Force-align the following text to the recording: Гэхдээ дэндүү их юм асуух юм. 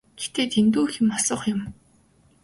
Гэхдээ 0.19 0.45
дэндүү 0.53 0.83
их 0.87 0.93
юм 1.01 1.09
асуух 1.17 1.43
юм. 1.53 1.61